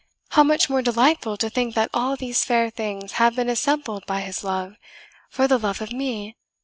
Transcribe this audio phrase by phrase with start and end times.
[0.29, 4.21] how much more delightful to think that all these fair things have been assembled by
[4.21, 4.73] his love,
[5.29, 6.35] for the love of me!